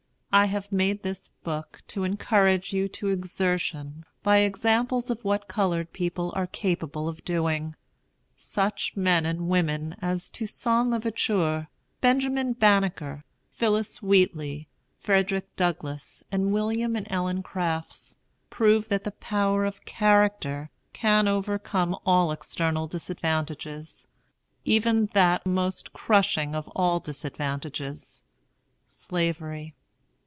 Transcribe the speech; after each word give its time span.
I 0.33 0.45
have 0.45 0.71
made 0.71 1.03
this 1.03 1.27
book 1.43 1.81
to 1.89 2.05
encourage 2.05 2.71
you 2.71 2.87
to 2.87 3.09
exertion 3.09 4.05
by 4.23 4.37
examples 4.37 5.09
of 5.11 5.25
what 5.25 5.49
colored 5.49 5.91
people 5.91 6.31
are 6.37 6.47
capable 6.47 7.09
of 7.09 7.25
doing. 7.25 7.75
Such 8.37 8.95
men 8.95 9.25
and 9.25 9.49
women 9.49 9.97
as 10.01 10.29
Toussaint 10.29 10.89
l'Ouverture, 10.91 11.67
Benjamin 11.99 12.53
Banneker, 12.53 13.25
Phillis 13.51 14.01
Wheatley, 14.01 14.69
Frederick 14.97 15.53
Douglass, 15.57 16.23
and 16.31 16.53
William 16.53 16.95
and 16.95 17.07
Ellen 17.09 17.43
Crafts, 17.43 18.15
prove 18.49 18.87
that 18.87 19.03
the 19.03 19.11
power 19.11 19.65
of 19.65 19.83
character 19.83 20.69
can 20.93 21.27
overcome 21.27 21.93
all 22.05 22.31
external 22.31 22.87
disadvantages, 22.87 24.07
even 24.63 25.07
that 25.07 25.45
most 25.45 25.91
crushing 25.91 26.55
of 26.55 26.69
all 26.69 27.01
disadvantages, 27.01 28.23
Slavery. 28.87 29.75